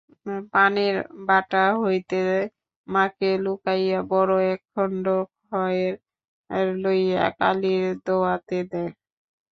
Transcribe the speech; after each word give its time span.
পানের 0.53 0.95
বাটা 1.27 1.63
হইতে 1.81 2.19
মাকে 2.87 3.31
লুকাইয়া 3.43 3.99
বড় 4.11 4.33
একখণ্ড 4.53 5.05
খয়ের 5.43 5.93
লইয়া 6.83 7.25
কালির 7.39 7.85
দোয়াতে 8.05 8.59
দেয়। 8.71 8.91